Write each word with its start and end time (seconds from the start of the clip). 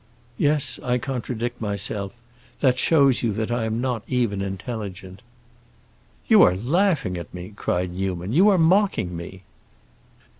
"Yes, 0.39 0.79
I 0.81 0.97
contradict 0.97 1.61
myself; 1.61 2.13
that 2.59 2.79
shows 2.79 3.21
you 3.21 3.31
that 3.33 3.51
I 3.51 3.65
am 3.65 3.79
not 3.79 4.01
even 4.07 4.41
intelligent." 4.41 5.21
"You 6.27 6.41
are 6.41 6.55
laughing 6.55 7.19
at 7.19 7.31
me!" 7.35 7.53
cried 7.55 7.93
Newman. 7.93 8.33
"You 8.33 8.49
are 8.49 8.57
mocking 8.57 9.15
me!" 9.15 9.43